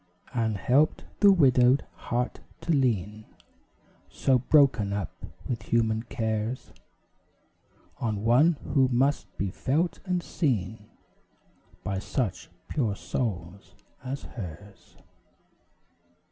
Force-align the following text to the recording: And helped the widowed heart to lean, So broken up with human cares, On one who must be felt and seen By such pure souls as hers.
And 0.33 0.57
helped 0.57 1.05
the 1.19 1.31
widowed 1.31 1.85
heart 1.93 2.39
to 2.61 2.71
lean, 2.71 3.25
So 4.09 4.39
broken 4.39 4.93
up 4.93 5.11
with 5.47 5.61
human 5.61 6.01
cares, 6.01 6.71
On 7.99 8.23
one 8.23 8.53
who 8.73 8.87
must 8.87 9.27
be 9.37 9.51
felt 9.51 9.99
and 10.03 10.23
seen 10.23 10.89
By 11.83 11.99
such 11.99 12.49
pure 12.67 12.95
souls 12.95 13.75
as 14.03 14.23
hers. 14.23 14.95